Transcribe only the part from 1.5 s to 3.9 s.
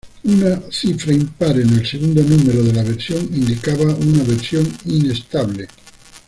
en el segundo número de la versión indicaba